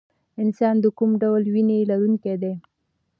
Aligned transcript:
انسان 0.43 0.75
د 0.83 0.85
کوم 0.97 1.11
ډول 1.21 1.43
وینې 1.53 1.79
لرونکی 1.89 2.35
دی 2.41 2.53